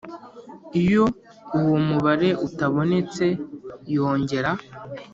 [0.81, 1.03] Iyo
[1.59, 3.25] uwo mubare utabonetse
[3.93, 4.51] yongera